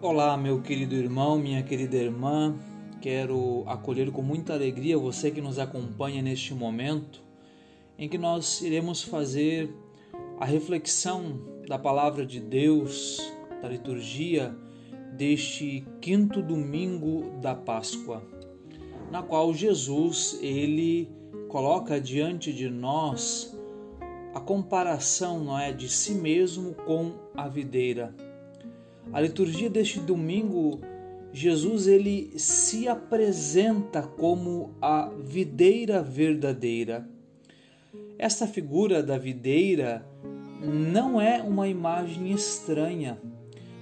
[0.00, 2.54] Olá, meu querido irmão, minha querida irmã.
[3.00, 7.20] Quero acolher com muita alegria você que nos acompanha neste momento
[7.98, 9.68] em que nós iremos fazer
[10.38, 13.20] a reflexão da palavra de Deus,
[13.60, 14.56] da liturgia
[15.16, 18.22] deste quinto domingo da Páscoa,
[19.10, 21.10] na qual Jesus ele
[21.48, 23.52] coloca diante de nós
[24.32, 28.27] a comparação, não é, de si mesmo com a videira.
[29.12, 30.80] A liturgia deste domingo,
[31.32, 37.08] Jesus ele se apresenta como a videira verdadeira.
[38.18, 40.06] Esta figura da videira
[40.62, 43.18] não é uma imagem estranha,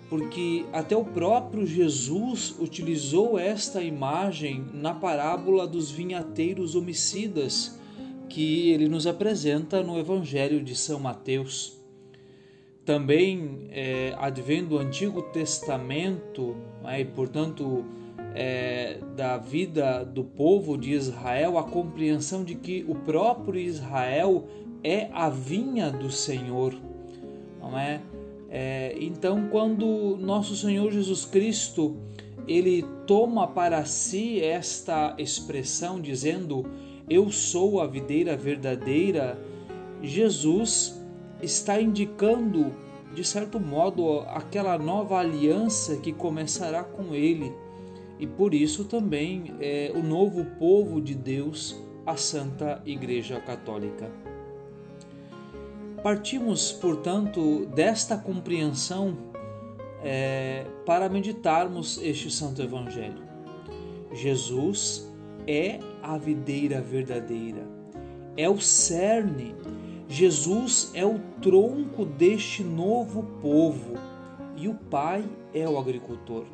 [0.08, 7.80] porque até o próprio Jesus utilizou esta imagem na parábola dos vinhateiros homicidas,
[8.28, 11.75] que ele nos apresenta no Evangelho de São Mateus.
[12.86, 17.84] Também é, advém do Antigo Testamento, né, e portanto
[18.32, 24.46] é, da vida do povo de Israel, a compreensão de que o próprio Israel
[24.84, 26.74] é a vinha do Senhor,
[27.60, 28.00] não é?
[28.48, 31.96] é então, quando nosso Senhor Jesus Cristo
[32.46, 36.64] ele toma para si esta expressão dizendo
[37.08, 39.40] eu sou a videira verdadeira,
[40.02, 41.00] Jesus
[41.42, 42.72] está indicando,
[43.14, 47.52] de certo modo, aquela nova aliança que começará com ele
[48.18, 51.76] e por isso também é o novo povo de Deus,
[52.06, 54.10] a Santa Igreja Católica.
[56.02, 59.16] Partimos, portanto, desta compreensão
[60.02, 63.22] é, para meditarmos este Santo Evangelho.
[64.12, 65.12] Jesus
[65.46, 67.66] é a videira verdadeira,
[68.36, 69.54] é o cerne.
[70.08, 73.94] Jesus é o tronco deste novo povo
[74.56, 76.44] e o Pai é o agricultor.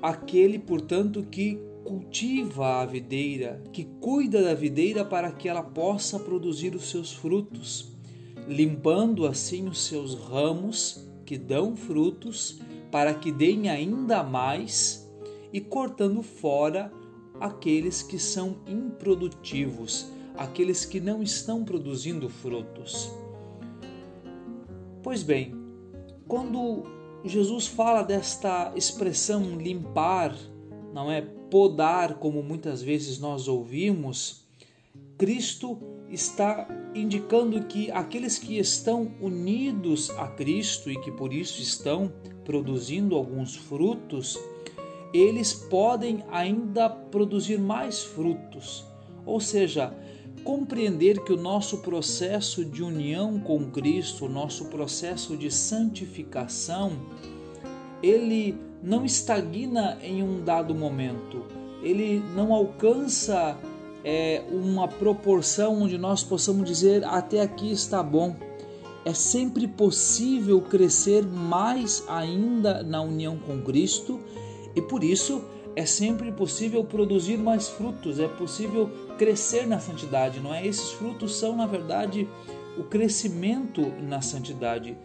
[0.00, 6.74] Aquele, portanto, que cultiva a videira, que cuida da videira para que ela possa produzir
[6.74, 7.92] os seus frutos,
[8.46, 15.06] limpando assim os seus ramos que dão frutos, para que deem ainda mais,
[15.52, 16.90] e cortando fora
[17.38, 23.10] aqueles que são improdutivos, aqueles que não estão produzindo frutos.
[25.02, 25.54] Pois bem,
[26.26, 26.84] quando
[27.24, 30.34] Jesus fala desta expressão limpar,
[30.94, 34.46] não é podar, como muitas vezes nós ouvimos,
[35.16, 35.78] Cristo
[36.08, 42.12] está indicando que aqueles que estão unidos a Cristo e que por isso estão
[42.44, 44.38] produzindo alguns frutos,
[45.12, 48.86] eles podem ainda produzir mais frutos.
[49.26, 49.94] Ou seja,
[50.38, 56.92] compreender que o nosso processo de união com Cristo, o nosso processo de santificação,
[58.02, 61.44] ele não estagna em um dado momento,
[61.82, 63.56] ele não alcança
[64.04, 68.36] é, uma proporção onde nós possamos dizer até aqui está bom.
[69.04, 74.20] É sempre possível crescer mais ainda na união com Cristo
[74.74, 75.42] e por isso
[75.78, 80.66] é sempre possível produzir mais frutos, é possível crescer na santidade, não é?
[80.66, 82.28] Esses frutos são, na verdade,
[82.76, 84.96] o crescimento na santidade.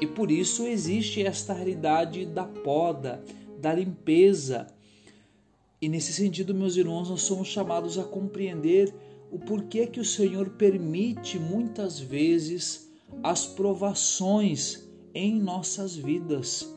[0.00, 3.20] E por isso existe esta realidade da poda,
[3.60, 4.68] da limpeza.
[5.80, 8.94] E nesse sentido, meus irmãos, nós somos chamados a compreender
[9.28, 12.88] o porquê que o Senhor permite muitas vezes
[13.24, 16.72] as provações em nossas vidas.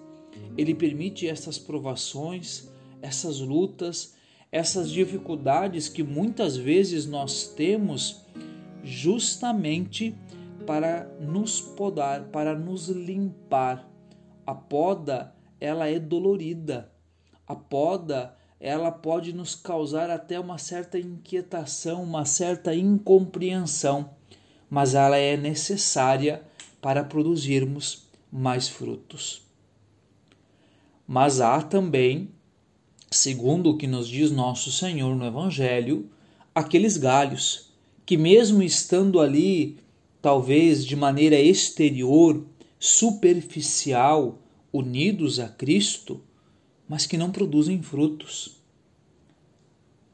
[0.57, 2.73] Ele permite essas provações,
[3.05, 4.15] essas lutas,
[4.51, 8.25] essas dificuldades que muitas vezes nós temos
[8.83, 10.15] justamente
[10.65, 13.87] para nos podar, para nos limpar.
[14.45, 16.91] A poda, ela é dolorida.
[17.47, 24.09] A poda, ela pode nos causar até uma certa inquietação, uma certa incompreensão,
[24.69, 26.43] mas ela é necessária
[26.81, 29.43] para produzirmos mais frutos.
[31.07, 32.31] Mas há também,
[33.15, 36.09] segundo o que nos diz nosso Senhor no Evangelho,
[36.53, 37.71] aqueles galhos
[38.05, 39.77] que, mesmo estando ali,
[40.21, 42.45] talvez de maneira exterior,
[42.79, 44.39] superficial,
[44.71, 46.21] unidos a Cristo,
[46.87, 48.61] mas que não produzem frutos.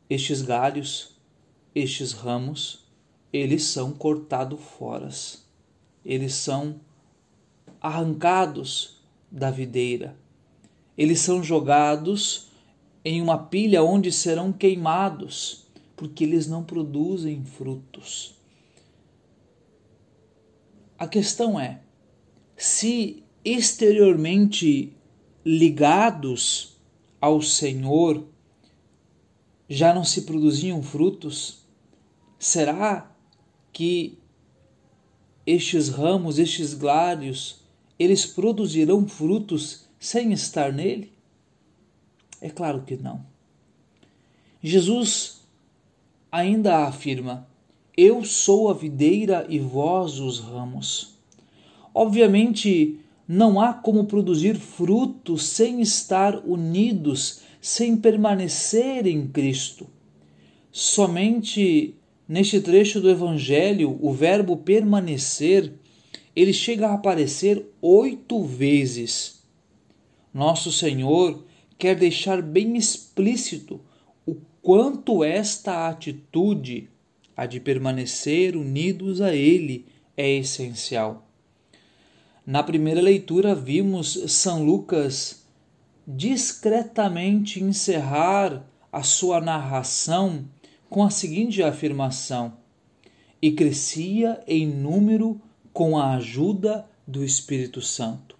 [0.09, 1.15] Estes galhos,
[1.73, 2.85] estes ramos,
[3.31, 5.09] eles são cortados fora,
[6.05, 6.79] eles são
[7.81, 9.01] arrancados
[9.31, 10.15] da videira
[10.97, 12.50] eles são jogados
[13.03, 15.65] em uma pilha onde serão queimados,
[15.95, 18.35] porque eles não produzem frutos.
[20.97, 21.81] A questão é:
[22.55, 24.93] se exteriormente
[25.43, 26.77] ligados
[27.19, 28.23] ao Senhor
[29.67, 31.65] já não se produziam frutos?
[32.37, 33.15] Será
[33.71, 34.19] que
[35.45, 37.61] estes ramos, estes glários,
[37.97, 41.10] eles produzirão frutos sem estar nele?
[42.41, 43.23] É claro que não.
[44.63, 45.41] Jesus
[46.31, 47.47] ainda afirma:
[47.95, 51.15] Eu sou a videira e vós os ramos.
[51.93, 59.87] Obviamente, não há como produzir frutos sem estar unidos, sem permanecer em Cristo.
[60.71, 61.95] Somente
[62.27, 65.73] neste trecho do Evangelho, o verbo permanecer,
[66.35, 69.43] ele chega a aparecer oito vezes.
[70.33, 71.43] Nosso Senhor
[71.81, 73.81] quer deixar bem explícito
[74.23, 76.87] o quanto esta atitude,
[77.35, 81.27] a de permanecer unidos a Ele, é essencial.
[82.45, 85.43] Na primeira leitura, vimos São Lucas
[86.05, 90.45] discretamente encerrar a sua narração
[90.87, 92.53] com a seguinte afirmação:
[93.41, 95.41] E crescia em número
[95.73, 98.37] com a ajuda do Espírito Santo.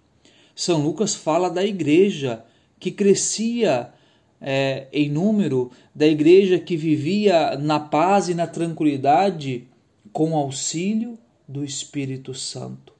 [0.54, 2.44] São Lucas fala da igreja
[2.82, 3.92] que crescia
[4.40, 9.68] é, em número, da igreja que vivia na paz e na tranquilidade
[10.12, 12.92] com auxílio do Espírito Santo.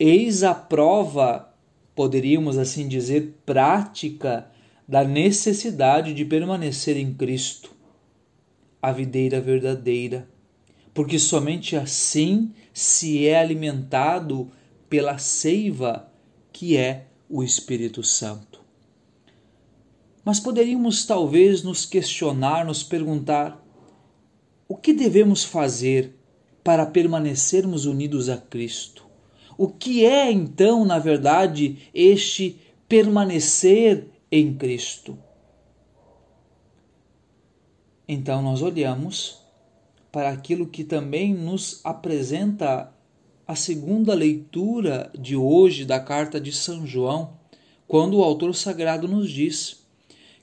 [0.00, 1.54] Eis a prova,
[1.94, 4.50] poderíamos assim dizer, prática
[4.88, 7.76] da necessidade de permanecer em Cristo,
[8.80, 10.26] a videira verdadeira,
[10.94, 14.50] porque somente assim se é alimentado
[14.88, 16.10] pela seiva
[16.50, 18.47] que é o Espírito Santo.
[20.28, 23.64] Mas poderíamos talvez nos questionar, nos perguntar:
[24.68, 26.14] o que devemos fazer
[26.62, 29.06] para permanecermos unidos a Cristo?
[29.56, 35.18] O que é então, na verdade, este permanecer em Cristo?
[38.06, 39.38] Então nós olhamos
[40.12, 42.92] para aquilo que também nos apresenta
[43.46, 47.32] a segunda leitura de hoje da carta de São João,
[47.86, 49.87] quando o autor sagrado nos diz: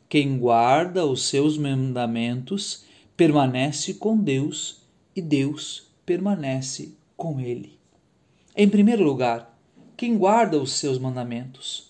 [0.07, 2.85] Quem guarda os seus mandamentos
[3.17, 4.81] permanece com Deus
[5.15, 7.79] e Deus permanece com ele.
[8.55, 9.57] Em primeiro lugar,
[9.97, 11.89] quem guarda os seus mandamentos.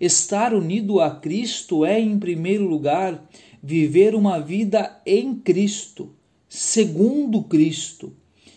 [0.00, 3.22] Estar unido a Cristo é, em primeiro lugar,
[3.62, 6.14] viver uma vida em Cristo,
[6.48, 8.12] segundo Cristo.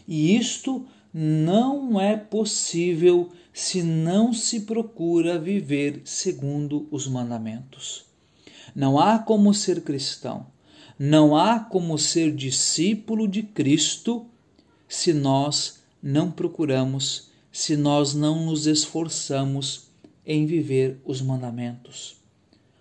[0.08, 8.09] E isto não é possível se não se procura viver segundo os mandamentos.
[8.76, 10.48] Não há como ser cristão,
[10.98, 14.26] não há como ser discípulo de Cristo
[14.88, 19.90] se nós não procuramos se nós não nos esforçamos
[20.26, 22.18] em viver os mandamentos.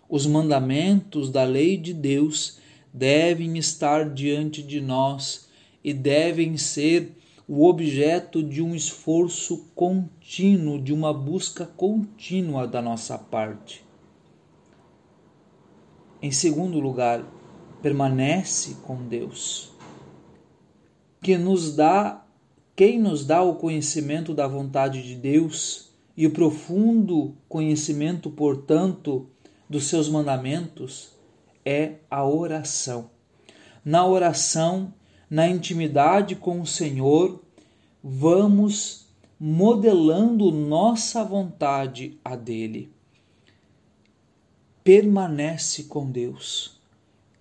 [0.08, 2.58] Os mandamentos da lei de Deus
[2.92, 5.48] devem estar diante de nós
[5.82, 13.16] e devem ser o objeto de um esforço contínuo, de uma busca contínua da nossa
[13.16, 13.84] parte.
[16.20, 17.24] Em segundo lugar,
[17.80, 19.70] permanece com Deus,
[21.22, 22.24] que nos dá
[22.74, 29.28] quem nos dá o conhecimento da vontade de Deus e o profundo conhecimento, portanto,
[29.68, 31.10] dos seus mandamentos
[31.64, 33.10] é a oração.
[33.84, 34.94] Na oração,
[35.28, 37.40] na intimidade com o Senhor,
[38.02, 39.08] vamos
[39.38, 42.92] modelando nossa vontade a dele.
[44.88, 46.80] Permanece com Deus.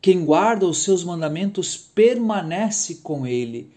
[0.01, 3.71] Quem guarda os seus mandamentos permanece com ele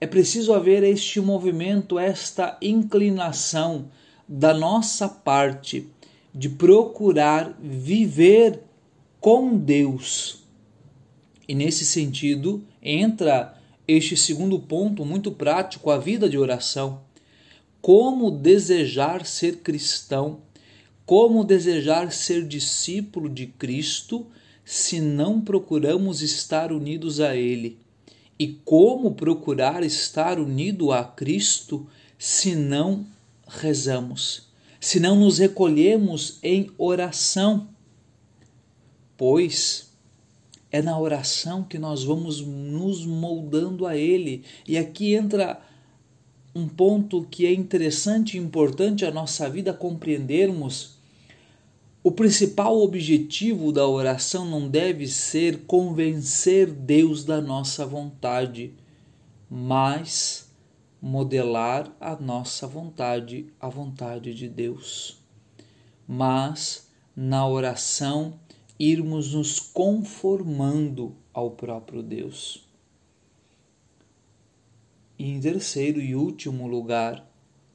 [0.00, 3.90] é preciso haver este movimento, esta inclinação
[4.28, 5.88] da nossa parte
[6.32, 8.62] de procurar viver
[9.18, 10.44] com Deus.
[11.48, 17.00] E nesse sentido entra este segundo ponto muito prático, a vida de oração.
[17.82, 20.42] Como desejar ser cristão,
[21.10, 24.28] como desejar ser discípulo de Cristo,
[24.64, 27.80] se não procuramos estar unidos a Ele
[28.38, 31.84] e como procurar estar unido a Cristo
[32.16, 33.04] se não
[33.44, 34.50] rezamos,
[34.80, 37.70] se não nos recolhemos em oração?
[39.16, 39.90] Pois
[40.70, 44.44] é na oração que nós vamos nos moldando a Ele.
[44.64, 45.60] E aqui entra
[46.54, 50.99] um ponto que é interessante e importante a nossa vida compreendermos
[52.02, 58.74] o principal objetivo da oração não deve ser convencer Deus da nossa vontade,
[59.50, 60.50] mas
[61.00, 65.18] modelar a nossa vontade, a vontade de Deus.
[66.08, 68.40] Mas na oração,
[68.78, 72.66] irmos nos conformando ao próprio Deus.
[75.18, 77.30] E em terceiro e último lugar,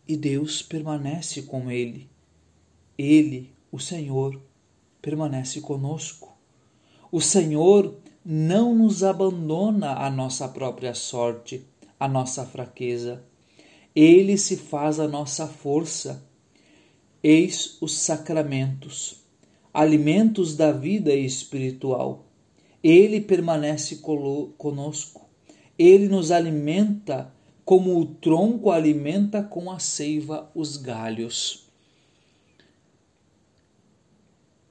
[0.08, 2.10] e Deus permanece com ele.
[2.98, 4.42] Ele, o Senhor,
[5.02, 6.34] permanece conosco.
[7.12, 11.62] O Senhor não nos abandona a nossa própria sorte,
[12.00, 13.22] a nossa fraqueza.
[13.94, 16.26] Ele se faz a nossa força.
[17.22, 19.26] Eis os sacramentos,
[19.74, 22.24] alimentos da vida espiritual.
[22.82, 23.98] Ele permanece
[24.58, 25.28] conosco.
[25.78, 27.30] Ele nos alimenta
[27.66, 31.65] como o tronco alimenta com a seiva os galhos.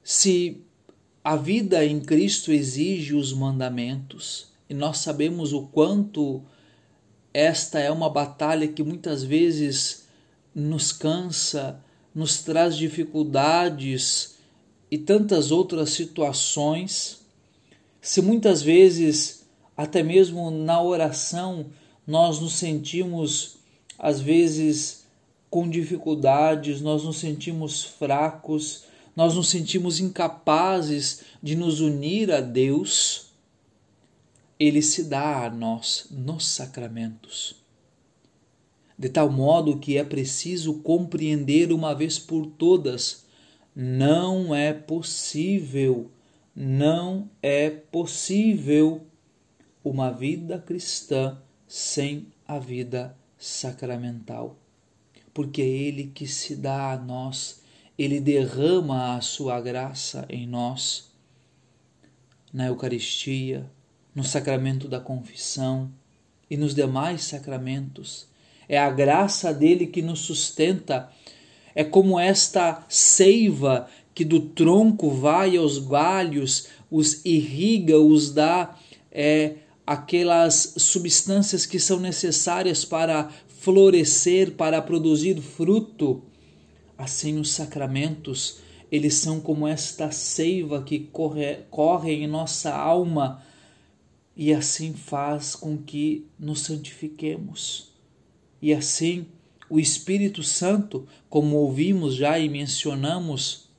[0.07, 0.61] Se
[1.23, 6.43] a vida em Cristo exige os mandamentos, e nós sabemos o quanto
[7.33, 10.05] esta é uma batalha que muitas vezes
[10.53, 11.83] nos cansa,
[12.13, 14.35] nos traz dificuldades
[14.91, 17.25] e tantas outras situações.
[17.99, 19.43] Se muitas vezes,
[19.75, 21.65] até mesmo na oração,
[22.05, 23.57] nós nos sentimos,
[23.97, 25.03] às vezes,
[25.49, 28.85] com dificuldades, nós nos sentimos fracos,
[29.15, 33.27] nós nos sentimos incapazes de nos unir a Deus,
[34.59, 37.55] Ele se dá a nós nos sacramentos.
[38.97, 43.25] De tal modo que é preciso compreender uma vez por todas:
[43.75, 46.09] não é possível,
[46.55, 49.05] não é possível
[49.83, 54.57] uma vida cristã sem a vida sacramental.
[55.33, 57.61] Porque é Ele que se dá a nós,
[57.97, 61.11] Ele derrama a sua graça em nós,
[62.51, 63.69] na Eucaristia,
[64.13, 65.91] no sacramento da confissão
[66.49, 68.27] e nos demais sacramentos.
[68.67, 71.09] É a graça dele que nos sustenta.
[71.73, 78.77] É como esta seiva que do tronco vai aos galhos, os irriga, os dá
[79.11, 86.23] é, aquelas substâncias que são necessárias para florescer, para produzir fruto.
[86.97, 88.59] Assim, os sacramentos,
[88.91, 93.43] eles são como esta seiva que corre, corre em nossa alma
[94.35, 97.93] e assim faz com que nos santifiquemos.
[98.61, 99.25] E assim,
[99.69, 103.69] o Espírito Santo, como ouvimos já e mencionamos,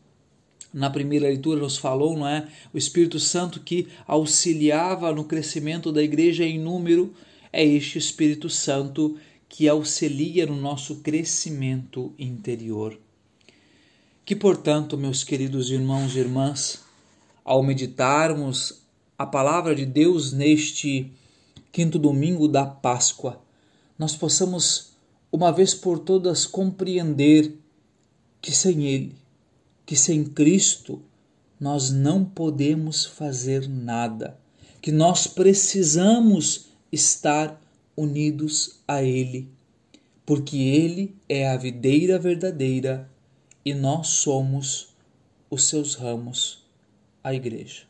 [0.73, 2.49] na primeira leitura nos falou, não é?
[2.73, 7.15] O Espírito Santo que auxiliava no crescimento da igreja em número,
[7.53, 9.17] é este Espírito Santo
[9.49, 12.99] que auxilia no nosso crescimento interior.
[14.27, 16.81] Que, portanto, meus queridos irmãos e irmãs,
[17.43, 18.83] ao meditarmos
[19.17, 21.11] a palavra de Deus neste
[21.73, 23.41] quinto domingo da Páscoa,
[23.99, 24.91] nós possamos,
[25.33, 27.57] uma vez por todas, compreender
[28.43, 29.15] que sem Ele
[29.87, 31.01] que sem Cristo
[31.59, 34.37] nós não podemos fazer nada,
[34.83, 37.63] que nós precisamos estar
[37.97, 39.49] unidos a Ele,
[40.27, 43.09] porque Ele é a videira verdadeira
[43.67, 44.95] e nós somos
[45.51, 46.65] os seus ramos,
[47.25, 47.83] a Igreja.